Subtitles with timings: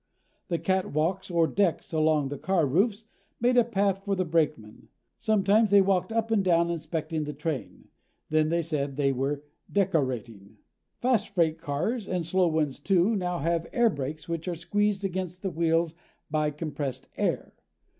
[0.47, 3.03] The catwalks or decks along the car roofs
[3.39, 4.87] made a path for the brakemen.
[5.19, 7.87] Sometimes they walked up and down inspecting the train.
[8.31, 10.57] Then they said they were "deckorating."
[11.01, 15.43] Fast freight cars, and slow ones, too, now have air brakes which are squeezed against
[15.43, 15.93] the wheels
[16.31, 17.53] by compressed air.